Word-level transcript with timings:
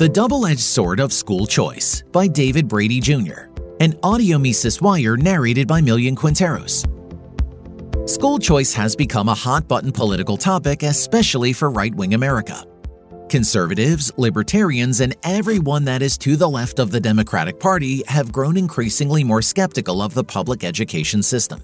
The 0.00 0.08
Double 0.08 0.46
Edged 0.46 0.60
Sword 0.60 0.98
of 0.98 1.12
School 1.12 1.46
Choice 1.46 2.02
by 2.10 2.26
David 2.26 2.66
Brady 2.66 3.00
Jr., 3.00 3.50
an 3.80 3.94
audio 4.02 4.38
Mises 4.38 4.80
Wire 4.80 5.14
narrated 5.14 5.68
by 5.68 5.82
Millian 5.82 6.16
Quinteros. 6.16 6.88
School 8.08 8.38
choice 8.38 8.72
has 8.72 8.96
become 8.96 9.28
a 9.28 9.34
hot 9.34 9.68
button 9.68 9.92
political 9.92 10.38
topic, 10.38 10.84
especially 10.84 11.52
for 11.52 11.70
right 11.70 11.94
wing 11.94 12.14
America. 12.14 12.64
Conservatives, 13.28 14.10
libertarians, 14.16 15.00
and 15.00 15.14
everyone 15.22 15.84
that 15.84 16.00
is 16.00 16.16
to 16.16 16.34
the 16.34 16.48
left 16.48 16.78
of 16.78 16.90
the 16.90 17.00
Democratic 17.00 17.60
Party 17.60 18.02
have 18.06 18.32
grown 18.32 18.56
increasingly 18.56 19.22
more 19.22 19.42
skeptical 19.42 20.00
of 20.00 20.14
the 20.14 20.24
public 20.24 20.64
education 20.64 21.22
system. 21.22 21.62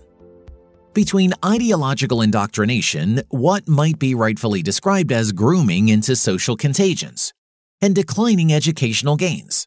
Between 0.93 1.33
ideological 1.43 2.21
indoctrination, 2.21 3.23
what 3.31 3.67
might 3.67 3.99
be 3.99 4.15
rightfully 4.15 4.61
described 4.61 5.11
as 5.11 5.33
grooming 5.33 5.89
into 5.89 6.15
social 6.15 6.55
contagions, 6.55 7.33
and 7.81 7.95
declining 7.95 8.53
educational 8.53 9.17
gains, 9.17 9.67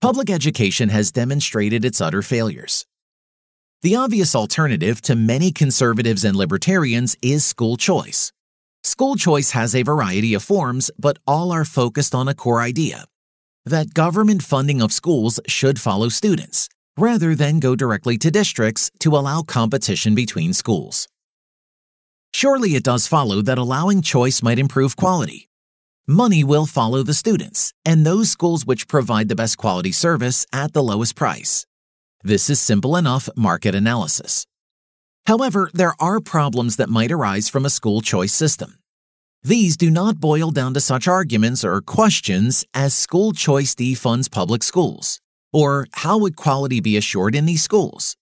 public 0.00 0.30
education 0.30 0.88
has 0.88 1.12
demonstrated 1.12 1.84
its 1.84 2.00
utter 2.00 2.22
failures. 2.22 2.86
The 3.82 3.96
obvious 3.96 4.34
alternative 4.34 5.00
to 5.02 5.14
many 5.14 5.52
conservatives 5.52 6.24
and 6.24 6.36
libertarians 6.36 7.16
is 7.22 7.44
school 7.44 7.76
choice. 7.76 8.32
School 8.82 9.16
choice 9.16 9.50
has 9.52 9.74
a 9.74 9.82
variety 9.82 10.34
of 10.34 10.42
forms, 10.42 10.90
but 10.98 11.18
all 11.26 11.52
are 11.52 11.64
focused 11.64 12.14
on 12.14 12.28
a 12.28 12.34
core 12.34 12.60
idea 12.60 13.06
that 13.66 13.92
government 13.92 14.42
funding 14.42 14.80
of 14.80 14.92
schools 14.92 15.40
should 15.48 15.80
follow 15.80 16.08
students, 16.08 16.68
rather 16.96 17.34
than 17.34 17.58
go 17.58 17.74
directly 17.74 18.16
to 18.16 18.30
districts 18.30 18.90
to 19.00 19.16
allow 19.16 19.42
competition 19.42 20.14
between 20.14 20.52
schools. 20.52 21.08
Surely 22.32 22.76
it 22.76 22.84
does 22.84 23.08
follow 23.08 23.42
that 23.42 23.58
allowing 23.58 24.02
choice 24.02 24.42
might 24.42 24.58
improve 24.58 24.94
quality, 24.94 25.45
money 26.06 26.42
will 26.44 26.66
follow 26.66 27.02
the 27.02 27.14
students 27.14 27.72
and 27.84 28.04
those 28.04 28.30
schools 28.30 28.64
which 28.64 28.88
provide 28.88 29.28
the 29.28 29.36
best 29.36 29.58
quality 29.58 29.92
service 29.92 30.46
at 30.52 30.72
the 30.72 30.82
lowest 30.82 31.16
price. 31.16 31.66
This 32.22 32.50
is 32.50 32.60
simple 32.60 32.96
enough 32.96 33.28
market 33.36 33.74
analysis. 33.74 34.46
However, 35.26 35.70
there 35.74 35.94
are 36.00 36.20
problems 36.20 36.76
that 36.76 36.88
might 36.88 37.12
arise 37.12 37.48
from 37.48 37.64
a 37.64 37.70
school 37.70 38.00
choice 38.00 38.32
system. 38.32 38.78
These 39.42 39.76
do 39.76 39.90
not 39.90 40.18
boil 40.18 40.50
down 40.50 40.74
to 40.74 40.80
such 40.80 41.06
arguments 41.06 41.64
or 41.64 41.80
questions 41.80 42.64
as 42.74 42.94
school 42.94 43.32
choice 43.32 43.74
defunds 43.74 44.30
public 44.30 44.62
schools, 44.62 45.20
or 45.52 45.86
how 45.92 46.18
would 46.18 46.36
quality 46.36 46.80
be 46.80 46.96
assured 46.96 47.34
in 47.34 47.46
these 47.46 47.62
schools. 47.62 48.16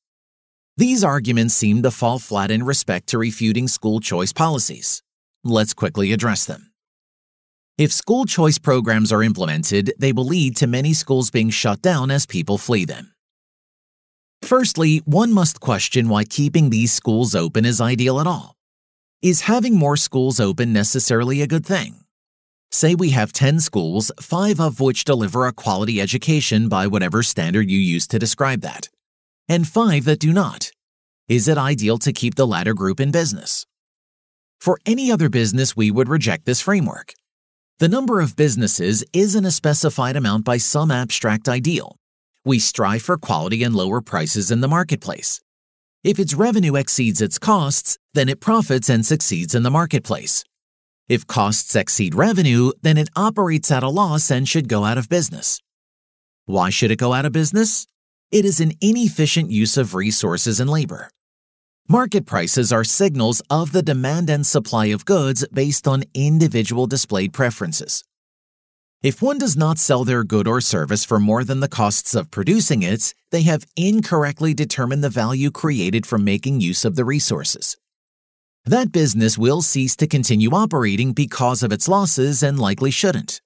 These 0.77 1.05
arguments 1.05 1.55
seem 1.55 1.83
to 1.83 1.91
fall 1.91 2.19
flat 2.19 2.51
in 2.51 2.63
respect 2.65 3.07
to 3.09 3.19
refuting 3.19 3.69
school 3.69 4.01
choice 4.01 4.33
policies. 4.33 5.03
Let's 5.45 5.73
quickly 5.73 6.13
address 6.13 6.45
them. 6.45 6.73
If 7.77 7.92
school 7.92 8.25
choice 8.25 8.56
programs 8.56 9.11
are 9.11 9.25
implemented, 9.25 9.94
they 9.98 10.12
will 10.12 10.27
lead 10.27 10.56
to 10.58 10.69
many 10.69 10.92
schools 10.92 11.33
being 11.33 11.50
shut 11.50 11.83
down 11.83 12.08
as 12.08 12.25
people 12.25 12.56
flee 12.56 12.84
them. 12.84 13.12
Firstly, 14.42 14.98
one 14.98 15.33
must 15.33 15.58
question 15.58 16.08
why 16.08 16.22
keeping 16.22 16.70
these 16.70 16.92
schools 16.92 17.34
open 17.34 17.64
is 17.64 17.80
ideal 17.80 18.20
at 18.20 18.28
all. 18.28 18.55
Is 19.22 19.41
having 19.41 19.77
more 19.77 19.97
schools 19.97 20.39
open 20.39 20.72
necessarily 20.72 21.42
a 21.42 21.48
good 21.48 21.67
thing? 21.67 22.05
Say 22.70 22.95
we 22.95 23.11
have 23.11 23.33
10 23.33 23.58
schools, 23.58 24.12
5 24.20 24.61
of 24.61 24.78
which 24.78 25.05
deliver 25.05 25.45
a 25.45 25.52
quality 25.52 26.00
education 26.00 26.69
by 26.69 26.86
whatever 26.86 27.25
standard 27.25 27.69
you 27.69 27.78
use 27.78 28.06
to 28.08 28.20
describe 28.20 28.61
that, 28.61 28.89
and 29.48 29.67
5 29.67 30.05
that 30.05 30.20
do 30.20 30.33
not. 30.33 30.70
Is 31.28 31.48
it 31.48 31.58
ideal 31.58 31.98
to 31.98 32.12
keep 32.12 32.36
the 32.36 32.47
latter 32.47 32.75
group 32.75 33.00
in 33.00 33.11
business? 33.11 33.67
For 34.61 34.78
any 34.86 35.11
other 35.11 35.28
business, 35.28 35.77
we 35.77 35.91
would 35.91 36.08
reject 36.08 36.45
this 36.45 36.61
framework. 36.61 37.14
The 37.80 37.89
number 37.89 38.20
of 38.20 38.36
businesses 38.36 39.03
isn't 39.12 39.44
a 39.44 39.50
specified 39.50 40.14
amount 40.14 40.44
by 40.44 40.58
some 40.58 40.92
abstract 40.92 41.48
ideal. 41.48 41.97
We 42.44 42.61
strive 42.61 43.03
for 43.03 43.19
quality 43.19 43.64
and 43.64 43.75
lower 43.75 44.00
prices 44.00 44.53
in 44.53 44.61
the 44.61 44.69
marketplace. 44.69 45.41
If 46.05 46.20
its 46.20 46.34
revenue 46.34 46.77
exceeds 46.77 47.20
its 47.20 47.36
costs, 47.36 47.98
then 48.13 48.29
it 48.29 48.39
profits 48.39 48.89
and 48.89 49.05
succeeds 49.05 49.57
in 49.57 49.64
the 49.64 49.73
marketplace. 49.73 50.45
If 51.08 51.27
costs 51.27 51.74
exceed 51.74 52.14
revenue, 52.14 52.70
then 52.83 52.96
it 52.96 53.08
operates 53.17 53.73
at 53.73 53.83
a 53.83 53.89
loss 53.89 54.30
and 54.30 54.48
should 54.48 54.68
go 54.68 54.84
out 54.84 54.96
of 54.96 55.08
business. 55.08 55.61
Why 56.45 56.70
should 56.70 56.92
it 56.92 57.01
go 57.01 57.13
out 57.13 57.27
of 57.27 57.33
business? 57.33 57.89
It 58.30 58.45
is 58.45 58.61
an 58.61 58.74
inefficient 58.80 59.51
use 59.51 59.77
of 59.77 59.96
resources 59.96 60.61
and 60.61 60.70
labor. 60.70 61.11
Market 61.89 62.24
prices 62.24 62.72
are 62.72 62.83
signals 62.83 63.42
of 63.50 63.72
the 63.72 63.83
demand 63.83 64.30
and 64.30 64.46
supply 64.46 64.86
of 64.86 65.05
goods 65.05 65.46
based 65.52 65.86
on 65.86 66.02
individual 66.14 66.86
displayed 66.86 67.34
preferences. 67.34 68.02
If 69.02 69.20
one 69.20 69.36
does 69.36 69.55
not 69.55 69.78
sell 69.78 70.02
their 70.02 70.24
good 70.24 70.48
or 70.48 70.62
service 70.62 71.05
for 71.05 71.20
more 71.20 71.45
than 71.45 71.61
the 71.61 71.68
costs 71.68 72.14
of 72.14 72.30
producing 72.30 72.83
it, 72.83 73.12
they 73.33 73.42
have 73.42 73.67
incorrectly 73.77 74.55
determined 74.55 75.05
the 75.05 75.11
value 75.11 75.50
created 75.50 76.06
from 76.06 76.24
making 76.24 76.62
use 76.62 76.86
of 76.86 76.96
the 76.96 77.05
resources. 77.05 77.77
That 78.64 78.90
business 78.90 79.36
will 79.36 79.61
cease 79.61 79.95
to 79.96 80.06
continue 80.06 80.52
operating 80.55 81.12
because 81.12 81.62
of 81.62 81.70
its 81.70 81.86
losses 81.86 82.42
and 82.42 82.58
likely 82.58 82.90
shouldn't. 82.90 83.42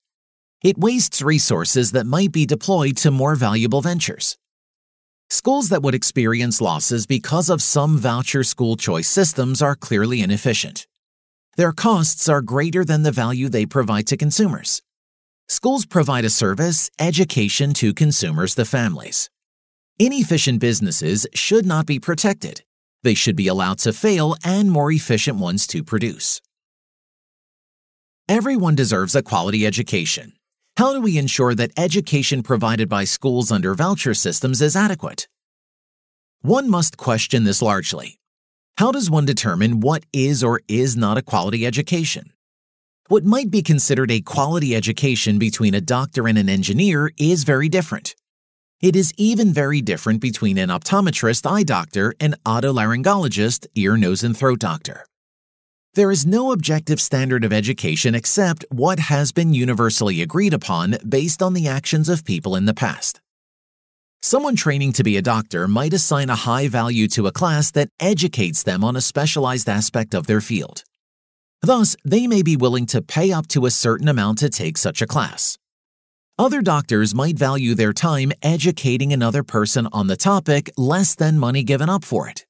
It 0.62 0.78
wastes 0.78 1.22
resources 1.22 1.90
that 1.90 2.06
might 2.06 2.30
be 2.30 2.46
deployed 2.46 2.98
to 2.98 3.10
more 3.10 3.34
valuable 3.34 3.80
ventures. 3.80 4.38
Schools 5.30 5.68
that 5.68 5.82
would 5.82 5.94
experience 5.94 6.62
losses 6.62 7.06
because 7.06 7.50
of 7.50 7.60
some 7.60 7.98
voucher 7.98 8.42
school 8.42 8.76
choice 8.76 9.08
systems 9.08 9.60
are 9.60 9.76
clearly 9.76 10.22
inefficient. 10.22 10.86
Their 11.58 11.72
costs 11.72 12.30
are 12.30 12.40
greater 12.40 12.82
than 12.82 13.02
the 13.02 13.12
value 13.12 13.50
they 13.50 13.66
provide 13.66 14.06
to 14.06 14.16
consumers. 14.16 14.80
Schools 15.46 15.84
provide 15.84 16.24
a 16.24 16.30
service, 16.30 16.90
education 16.98 17.74
to 17.74 17.92
consumers, 17.92 18.54
the 18.54 18.64
families. 18.64 19.28
Inefficient 19.98 20.60
businesses 20.60 21.26
should 21.34 21.66
not 21.66 21.84
be 21.84 21.98
protected. 21.98 22.62
They 23.02 23.14
should 23.14 23.36
be 23.36 23.48
allowed 23.48 23.78
to 23.80 23.92
fail 23.92 24.34
and 24.44 24.70
more 24.70 24.90
efficient 24.90 25.38
ones 25.38 25.66
to 25.68 25.84
produce. 25.84 26.40
Everyone 28.30 28.74
deserves 28.74 29.14
a 29.14 29.22
quality 29.22 29.66
education. 29.66 30.37
How 30.78 30.92
do 30.92 31.00
we 31.00 31.18
ensure 31.18 31.56
that 31.56 31.72
education 31.76 32.44
provided 32.44 32.88
by 32.88 33.02
schools 33.02 33.50
under 33.50 33.74
voucher 33.74 34.14
systems 34.14 34.62
is 34.62 34.76
adequate? 34.76 35.26
One 36.42 36.70
must 36.70 36.96
question 36.96 37.42
this 37.42 37.60
largely. 37.60 38.20
How 38.76 38.92
does 38.92 39.10
one 39.10 39.24
determine 39.24 39.80
what 39.80 40.04
is 40.12 40.44
or 40.44 40.60
is 40.68 40.96
not 40.96 41.18
a 41.18 41.22
quality 41.22 41.66
education? 41.66 42.32
What 43.08 43.24
might 43.24 43.50
be 43.50 43.60
considered 43.60 44.12
a 44.12 44.20
quality 44.20 44.76
education 44.76 45.40
between 45.40 45.74
a 45.74 45.80
doctor 45.80 46.28
and 46.28 46.38
an 46.38 46.48
engineer 46.48 47.10
is 47.18 47.42
very 47.42 47.68
different. 47.68 48.14
It 48.80 48.94
is 48.94 49.12
even 49.16 49.52
very 49.52 49.82
different 49.82 50.20
between 50.20 50.58
an 50.58 50.68
optometrist 50.68 51.44
eye 51.44 51.64
doctor 51.64 52.14
and 52.20 52.34
an 52.34 52.40
otolaryngologist 52.46 53.66
ear, 53.74 53.96
nose, 53.96 54.22
and 54.22 54.36
throat 54.36 54.60
doctor. 54.60 55.06
There 55.98 56.12
is 56.12 56.24
no 56.24 56.52
objective 56.52 57.00
standard 57.00 57.42
of 57.42 57.52
education 57.52 58.14
except 58.14 58.64
what 58.70 59.00
has 59.00 59.32
been 59.32 59.52
universally 59.52 60.22
agreed 60.22 60.54
upon 60.54 60.96
based 61.08 61.42
on 61.42 61.54
the 61.54 61.66
actions 61.66 62.08
of 62.08 62.24
people 62.24 62.54
in 62.54 62.66
the 62.66 62.72
past. 62.72 63.20
Someone 64.22 64.54
training 64.54 64.92
to 64.92 65.02
be 65.02 65.16
a 65.16 65.22
doctor 65.22 65.66
might 65.66 65.92
assign 65.92 66.30
a 66.30 66.36
high 66.36 66.68
value 66.68 67.08
to 67.08 67.26
a 67.26 67.32
class 67.32 67.72
that 67.72 67.88
educates 67.98 68.62
them 68.62 68.84
on 68.84 68.94
a 68.94 69.00
specialized 69.00 69.68
aspect 69.68 70.14
of 70.14 70.28
their 70.28 70.40
field. 70.40 70.84
Thus, 71.62 71.96
they 72.04 72.28
may 72.28 72.42
be 72.42 72.56
willing 72.56 72.86
to 72.94 73.02
pay 73.02 73.32
up 73.32 73.48
to 73.48 73.66
a 73.66 73.72
certain 73.72 74.06
amount 74.06 74.38
to 74.38 74.50
take 74.50 74.78
such 74.78 75.02
a 75.02 75.06
class. 75.08 75.58
Other 76.38 76.62
doctors 76.62 77.12
might 77.12 77.36
value 77.36 77.74
their 77.74 77.92
time 77.92 78.30
educating 78.40 79.12
another 79.12 79.42
person 79.42 79.88
on 79.92 80.06
the 80.06 80.16
topic 80.16 80.70
less 80.76 81.16
than 81.16 81.40
money 81.40 81.64
given 81.64 81.90
up 81.90 82.04
for 82.04 82.28
it. 82.28 82.46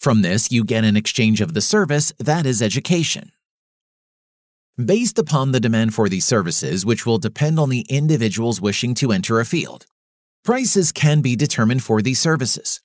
From 0.00 0.22
this, 0.22 0.50
you 0.50 0.64
get 0.64 0.84
an 0.84 0.96
exchange 0.96 1.42
of 1.42 1.52
the 1.52 1.60
service 1.60 2.10
that 2.18 2.46
is 2.46 2.62
education. 2.62 3.32
Based 4.82 5.18
upon 5.18 5.52
the 5.52 5.60
demand 5.60 5.92
for 5.92 6.08
these 6.08 6.24
services, 6.24 6.86
which 6.86 7.04
will 7.04 7.18
depend 7.18 7.60
on 7.60 7.68
the 7.68 7.84
individuals 7.90 8.62
wishing 8.62 8.94
to 8.94 9.12
enter 9.12 9.40
a 9.40 9.44
field, 9.44 9.84
prices 10.42 10.90
can 10.90 11.20
be 11.20 11.36
determined 11.36 11.82
for 11.82 12.00
these 12.00 12.18
services. 12.18 12.80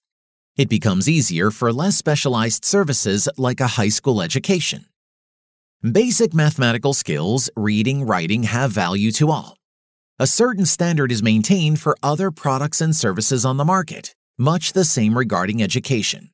It 0.58 0.68
becomes 0.68 1.08
easier 1.08 1.52
for 1.52 1.72
less 1.72 1.96
specialized 1.96 2.66
services 2.66 3.30
like 3.38 3.62
a 3.62 3.68
high 3.68 3.88
school 3.88 4.22
education. 4.22 4.86
Basic 5.90 6.34
mathematical 6.34 6.94
skills, 6.94 7.50
reading, 7.56 8.06
writing 8.06 8.44
have 8.44 8.72
value 8.72 9.14
to 9.14 9.32
all. 9.32 9.56
A 10.20 10.28
certain 10.28 10.66
standard 10.66 11.14
is 11.14 11.24
maintained 11.24 11.80
for 11.80 11.96
other 12.04 12.30
products 12.30 12.82
and 12.82 12.94
services 12.94 13.46
on 13.46 13.56
the 13.56 13.64
market, 13.64 14.14
much 14.38 14.74
the 14.74 14.84
same 14.84 15.18
regarding 15.18 15.64
education. 15.64 16.32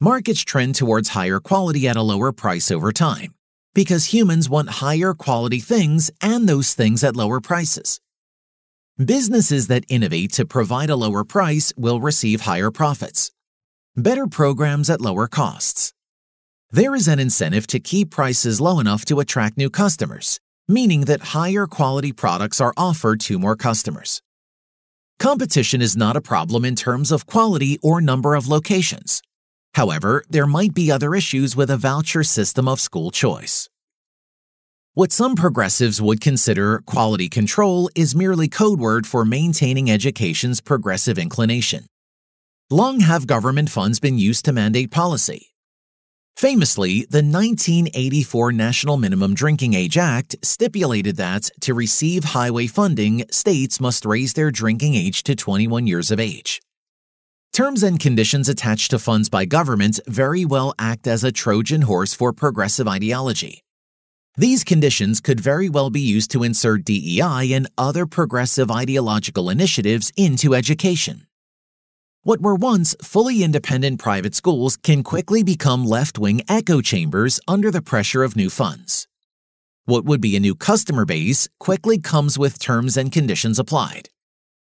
Markets 0.00 0.44
trend 0.44 0.76
towards 0.76 1.08
higher 1.08 1.40
quality 1.40 1.88
at 1.88 1.96
a 1.96 2.02
lower 2.02 2.30
price 2.30 2.70
over 2.70 2.92
time 2.92 3.34
because 3.74 4.12
humans 4.12 4.48
want 4.48 4.70
higher 4.70 5.12
quality 5.12 5.58
things 5.58 6.08
and 6.20 6.48
those 6.48 6.72
things 6.72 7.02
at 7.02 7.16
lower 7.16 7.40
prices. 7.40 8.00
Businesses 9.04 9.66
that 9.66 9.84
innovate 9.88 10.32
to 10.32 10.46
provide 10.46 10.90
a 10.90 10.96
lower 10.96 11.24
price 11.24 11.72
will 11.76 12.00
receive 12.00 12.42
higher 12.42 12.70
profits. 12.70 13.32
Better 13.96 14.28
programs 14.28 14.88
at 14.88 15.00
lower 15.00 15.26
costs. 15.26 15.92
There 16.70 16.94
is 16.94 17.08
an 17.08 17.18
incentive 17.18 17.66
to 17.68 17.80
keep 17.80 18.10
prices 18.10 18.60
low 18.60 18.78
enough 18.78 19.04
to 19.06 19.18
attract 19.18 19.56
new 19.56 19.70
customers, 19.70 20.38
meaning 20.68 21.02
that 21.02 21.34
higher 21.34 21.66
quality 21.66 22.12
products 22.12 22.60
are 22.60 22.74
offered 22.76 23.18
to 23.22 23.38
more 23.38 23.56
customers. 23.56 24.22
Competition 25.18 25.82
is 25.82 25.96
not 25.96 26.16
a 26.16 26.20
problem 26.20 26.64
in 26.64 26.76
terms 26.76 27.10
of 27.10 27.26
quality 27.26 27.80
or 27.82 28.00
number 28.00 28.36
of 28.36 28.46
locations. 28.46 29.22
However, 29.78 30.24
there 30.28 30.48
might 30.48 30.74
be 30.74 30.90
other 30.90 31.14
issues 31.14 31.54
with 31.54 31.70
a 31.70 31.76
voucher 31.76 32.24
system 32.24 32.66
of 32.66 32.80
school 32.80 33.12
choice. 33.12 33.68
What 34.94 35.12
some 35.12 35.36
progressives 35.36 36.02
would 36.02 36.20
consider 36.20 36.80
quality 36.80 37.28
control 37.28 37.88
is 37.94 38.12
merely 38.12 38.48
code 38.48 38.80
word 38.80 39.06
for 39.06 39.24
maintaining 39.24 39.88
education's 39.88 40.60
progressive 40.60 41.16
inclination. 41.16 41.86
Long 42.70 42.98
have 42.98 43.28
government 43.28 43.70
funds 43.70 44.00
been 44.00 44.18
used 44.18 44.44
to 44.46 44.52
mandate 44.52 44.90
policy. 44.90 45.52
Famously, 46.36 47.06
the 47.08 47.22
1984 47.22 48.50
National 48.50 48.96
Minimum 48.96 49.34
Drinking 49.34 49.74
Age 49.74 49.96
Act 49.96 50.34
stipulated 50.42 51.14
that 51.18 51.50
to 51.60 51.72
receive 51.72 52.24
highway 52.24 52.66
funding, 52.66 53.24
states 53.30 53.80
must 53.80 54.04
raise 54.04 54.32
their 54.32 54.50
drinking 54.50 54.96
age 54.96 55.22
to 55.22 55.36
21 55.36 55.86
years 55.86 56.10
of 56.10 56.18
age. 56.18 56.60
Terms 57.52 57.82
and 57.82 57.98
conditions 57.98 58.48
attached 58.48 58.90
to 58.92 58.98
funds 58.98 59.28
by 59.28 59.44
government 59.44 59.98
very 60.06 60.44
well 60.44 60.74
act 60.78 61.06
as 61.06 61.24
a 61.24 61.32
Trojan 61.32 61.82
horse 61.82 62.14
for 62.14 62.32
progressive 62.32 62.86
ideology. 62.86 63.62
These 64.36 64.62
conditions 64.62 65.20
could 65.20 65.40
very 65.40 65.68
well 65.68 65.90
be 65.90 66.00
used 66.00 66.30
to 66.30 66.44
insert 66.44 66.84
DEI 66.84 67.52
and 67.52 67.66
other 67.76 68.06
progressive 68.06 68.70
ideological 68.70 69.50
initiatives 69.50 70.12
into 70.16 70.54
education. 70.54 71.26
What 72.22 72.40
were 72.40 72.54
once 72.54 72.94
fully 73.02 73.42
independent 73.42 73.98
private 73.98 74.36
schools 74.36 74.76
can 74.76 75.02
quickly 75.02 75.42
become 75.42 75.84
left 75.84 76.18
wing 76.18 76.42
echo 76.48 76.80
chambers 76.80 77.40
under 77.48 77.70
the 77.72 77.82
pressure 77.82 78.22
of 78.22 78.36
new 78.36 78.50
funds. 78.50 79.08
What 79.86 80.04
would 80.04 80.20
be 80.20 80.36
a 80.36 80.40
new 80.40 80.54
customer 80.54 81.04
base 81.04 81.48
quickly 81.58 81.98
comes 81.98 82.38
with 82.38 82.58
terms 82.60 82.96
and 82.96 83.10
conditions 83.10 83.58
applied. 83.58 84.10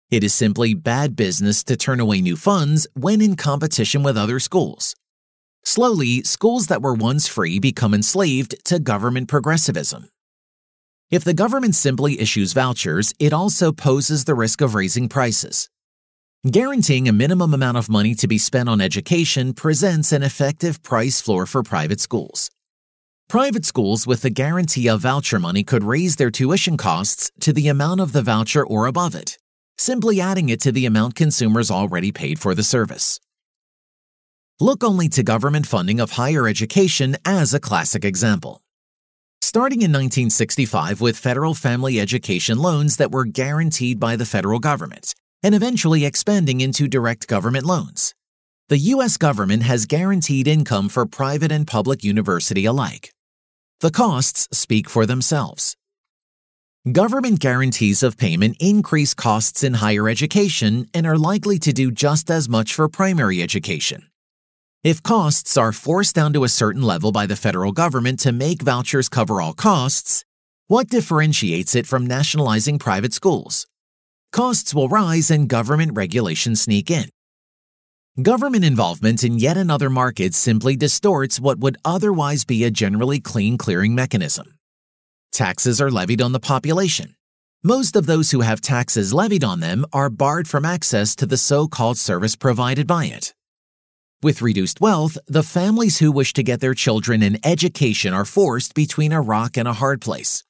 It 0.09 0.23
is 0.23 0.33
simply 0.33 0.73
bad 0.73 1.17
business 1.17 1.65
to 1.65 1.77
turn 1.77 1.99
away 1.99 2.21
new 2.21 2.37
funds 2.37 2.87
when 2.95 3.21
in 3.21 3.35
competition 3.35 4.05
with 4.05 4.17
other 4.17 4.39
schools. 4.39 4.95
Slowly, 5.65 6.23
schools 6.23 6.69
that 6.69 6.81
were 6.81 6.95
once 6.95 7.27
free 7.27 7.59
become 7.59 7.93
enslaved 7.93 8.55
to 8.67 8.79
government 8.79 9.27
progressivism. 9.27 10.09
If 11.11 11.25
the 11.25 11.35
government 11.35 11.75
simply 11.75 12.21
issues 12.21 12.53
vouchers, 12.53 13.15
it 13.19 13.33
also 13.33 13.73
poses 13.73 14.25
the 14.25 14.37
risk 14.37 14.61
of 14.61 14.77
raising 14.77 15.09
prices. 15.09 15.69
Guaranteeing 16.49 17.09
a 17.09 17.13
minimum 17.13 17.53
amount 17.53 17.77
of 17.77 17.89
money 17.89 18.15
to 18.15 18.29
be 18.29 18.39
spent 18.39 18.69
on 18.69 18.81
education 18.81 19.55
presents 19.55 20.13
an 20.13 20.23
effective 20.23 20.85
price 20.85 21.21
floor 21.21 21.47
for 21.47 21.65
private 21.65 22.01
schools. 22.01 22.49
Private 23.29 23.65
schools 23.65 24.07
with 24.07 24.23
the 24.23 24.31
guarantee 24.31 24.89
of 24.89 25.01
voucher 25.01 25.41
money 25.41 25.65
could 25.65 25.83
raise 25.83 26.15
their 26.15 26.31
tuition 26.31 26.77
costs 26.77 27.33
to 27.41 27.53
the 27.53 27.67
amount 27.67 28.01
of 28.01 28.13
the 28.13 28.23
voucher 28.23 28.65
or 28.65 28.87
above 28.87 29.17
it, 29.17 29.37
simply 29.79 30.21
adding 30.21 30.49
it 30.49 30.61
to 30.61 30.73
the 30.73 30.87
amount 30.87 31.15
consumers 31.15 31.71
already 31.71 32.13
paid 32.13 32.39
for 32.39 32.55
the 32.55 32.63
service. 32.63 33.21
Look 34.59 34.83
only 34.83 35.09
to 35.11 35.23
government 35.23 35.67
funding 35.67 36.01
of 36.01 36.13
higher 36.13 36.49
education 36.49 37.17
as 37.25 37.53
a 37.53 37.61
classic 37.61 38.05
example. 38.05 38.63
Starting 39.43 39.81
in 39.81 39.93
1965 39.93 41.01
with 41.01 41.19
federal 41.19 41.55
family 41.55 42.01
education 42.01 42.59
loans 42.59 42.97
that 42.97 43.13
were 43.13 43.27
guaranteed 43.27 44.01
by 44.01 44.17
the 44.17 44.25
federal 44.25 44.59
government, 44.59 45.15
and 45.43 45.55
eventually 45.55 46.05
expanding 46.05 46.61
into 46.61 46.89
direct 46.89 47.29
government 47.29 47.67
loans. 47.67 48.15
The 48.69 48.79
U.S. 48.95 49.17
government 49.17 49.63
has 49.63 49.87
guaranteed 49.87 50.49
income 50.49 50.89
for 50.89 51.07
private 51.07 51.53
and 51.53 51.67
public 51.67 52.03
university 52.03 52.65
alike. 52.65 53.13
The 53.81 53.91
costs 53.91 54.49
speak 54.51 54.89
for 54.89 55.07
themselves. 55.07 55.77
Government 56.93 57.41
guarantees 57.41 58.05
of 58.05 58.17
payment 58.17 58.59
increase 58.61 59.13
costs 59.13 59.65
in 59.65 59.75
higher 59.75 60.09
education 60.09 60.89
and 60.95 61.05
are 61.05 61.19
likely 61.19 61.59
to 61.59 61.73
do 61.73 61.91
just 61.91 62.31
as 62.31 62.49
much 62.49 62.73
for 62.73 62.89
primary 62.89 63.43
education. 63.43 64.09
If 64.85 65.03
costs 65.03 65.57
are 65.57 65.73
forced 65.73 66.15
down 66.15 66.33
to 66.35 66.45
a 66.45 66.49
certain 66.49 66.83
level 66.83 67.11
by 67.11 67.27
the 67.27 67.35
federal 67.35 67.73
government 67.73 68.21
to 68.21 68.31
make 68.31 68.63
vouchers 68.63 69.09
cover 69.09 69.41
all 69.41 69.53
costs, 69.53 70.25
what 70.69 70.89
differentiates 70.89 71.75
it 71.75 71.89
from 71.89 72.07
nationalizing 72.07 72.79
private 72.79 73.13
schools? 73.13 73.67
Costs 74.31 74.73
will 74.73 74.89
rise 74.89 75.29
and 75.29 75.49
government 75.49 75.97
regulations 75.97 76.61
sneak 76.61 76.89
in. 76.89 77.09
Government 78.23 78.65
involvement 78.65 79.25
in 79.25 79.41
yet 79.41 79.57
another 79.57 79.91
market 79.91 80.35
simply 80.35 80.77
distorts 80.77 81.41
what 81.41 81.59
would 81.59 81.79
otherwise 81.85 82.45
be 82.45 82.63
a 82.63 82.71
generally 82.71 83.19
clean 83.19 83.59
clearing 83.59 83.97
mechanism. 83.97 84.57
Taxes 85.37 85.83
are 85.83 85.91
levied 85.91 86.23
on 86.23 86.33
the 86.33 86.41
population. 86.41 87.15
Most 87.63 87.95
of 87.95 88.07
those 88.07 88.31
who 88.31 88.41
have 88.41 88.63
taxes 88.63 89.13
levied 89.13 89.45
on 89.45 89.61
them 89.61 89.85
are 89.93 90.09
barred 90.09 90.49
from 90.49 90.65
access 90.65 91.15
to 91.17 91.27
the 91.27 91.37
so 91.37 91.69
called 91.69 91.99
service 91.99 92.35
provided 92.35 92.87
by 92.87 93.05
it. 93.05 93.35
With 94.23 94.41
reduced 94.41 94.81
wealth, 94.81 95.19
the 95.27 95.43
families 95.43 95.99
who 95.99 96.11
wish 96.11 96.33
to 96.33 96.43
get 96.43 96.61
their 96.61 96.73
children 96.73 97.23
an 97.23 97.37
education 97.45 98.15
are 98.15 98.25
forced 98.25 98.73
between 98.73 99.13
a 99.13 99.21
rock 99.21 99.59
and 99.59 99.69
a 99.69 99.75
hard 99.75 100.01
place. 100.01 100.43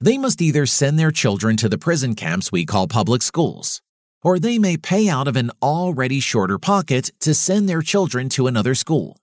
They 0.00 0.16
must 0.16 0.40
either 0.40 0.64
send 0.64 0.98
their 0.98 1.10
children 1.10 1.58
to 1.58 1.68
the 1.68 1.76
prison 1.76 2.14
camps 2.14 2.50
we 2.50 2.64
call 2.64 2.88
public 2.88 3.20
schools, 3.20 3.82
or 4.22 4.38
they 4.38 4.58
may 4.58 4.78
pay 4.78 5.06
out 5.06 5.28
of 5.28 5.36
an 5.36 5.50
already 5.60 6.20
shorter 6.20 6.58
pocket 6.58 7.10
to 7.20 7.34
send 7.34 7.68
their 7.68 7.82
children 7.82 8.30
to 8.30 8.46
another 8.46 8.74
school. 8.74 9.18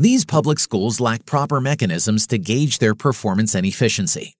These 0.00 0.24
public 0.24 0.60
schools 0.60 1.00
lack 1.00 1.26
proper 1.26 1.60
mechanisms 1.60 2.28
to 2.28 2.38
gauge 2.38 2.78
their 2.78 2.94
performance 2.94 3.56
and 3.56 3.66
efficiency. 3.66 4.34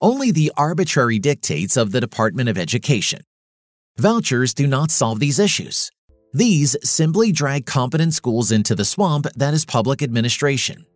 Only 0.00 0.30
the 0.30 0.52
arbitrary 0.56 1.18
dictates 1.18 1.76
of 1.76 1.92
the 1.92 2.00
Department 2.00 2.48
of 2.48 2.56
Education. 2.56 3.20
Vouchers 3.98 4.54
do 4.54 4.66
not 4.66 4.90
solve 4.90 5.20
these 5.20 5.38
issues. 5.38 5.90
These 6.32 6.76
simply 6.82 7.30
drag 7.30 7.66
competent 7.66 8.14
schools 8.14 8.50
into 8.50 8.74
the 8.74 8.86
swamp 8.86 9.26
that 9.36 9.52
is 9.52 9.66
public 9.66 10.02
administration. 10.02 10.86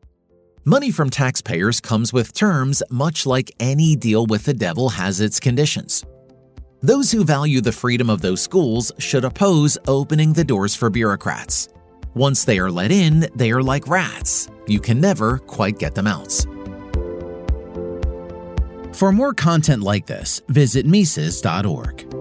Money 0.65 0.91
from 0.91 1.11
taxpayers 1.11 1.79
comes 1.79 2.11
with 2.11 2.33
terms 2.33 2.83
much 2.91 3.27
like 3.27 3.51
any 3.61 3.97
deal 3.97 4.25
with 4.25 4.45
the 4.45 4.55
devil 4.55 4.89
has 4.89 5.21
its 5.21 5.39
conditions. 5.39 6.05
Those 6.81 7.13
who 7.13 7.23
value 7.23 7.61
the 7.61 7.73
freedom 7.73 8.09
of 8.09 8.23
those 8.23 8.41
schools 8.41 8.93
should 8.99 9.27
oppose 9.27 9.77
opening 9.87 10.33
the 10.33 10.45
doors 10.45 10.75
for 10.75 10.89
bureaucrats. 10.89 11.69
Once 12.15 12.45
they 12.45 12.59
are 12.59 12.71
let 12.71 12.91
in, 12.91 13.29
they 13.35 13.51
are 13.53 13.63
like 13.63 13.89
rats. 13.89 14.49
You 14.67 14.81
can 14.81 15.01
never 15.01 15.39
quite 15.39 15.79
get 15.79 15.95
them 15.95 16.07
out. 16.07 16.33
For 18.93 19.13
more 19.13 19.33
content 19.33 19.83
like 19.83 20.07
this, 20.07 20.43
visit 20.49 20.87
Mises.org. 20.87 22.20